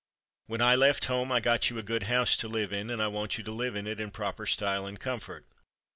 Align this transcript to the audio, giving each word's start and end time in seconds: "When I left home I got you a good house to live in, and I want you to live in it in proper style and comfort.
"When 0.47 0.63
I 0.63 0.73
left 0.75 1.05
home 1.05 1.31
I 1.31 1.39
got 1.39 1.69
you 1.69 1.77
a 1.77 1.83
good 1.83 2.01
house 2.09 2.35
to 2.37 2.47
live 2.47 2.73
in, 2.73 2.89
and 2.89 2.99
I 3.03 3.07
want 3.07 3.37
you 3.37 3.43
to 3.43 3.51
live 3.51 3.75
in 3.75 3.85
it 3.85 3.99
in 3.99 4.09
proper 4.09 4.47
style 4.47 4.87
and 4.87 4.99
comfort. 4.99 5.45